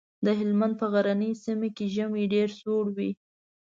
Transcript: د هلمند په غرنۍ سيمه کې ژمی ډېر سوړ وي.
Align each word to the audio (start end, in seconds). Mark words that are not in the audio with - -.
د 0.25 0.27
هلمند 0.39 0.73
په 0.79 0.85
غرنۍ 0.93 1.31
سيمه 1.43 1.69
کې 1.75 1.85
ژمی 1.95 2.23
ډېر 2.33 2.49
سوړ 2.59 2.85
وي. 2.97 3.11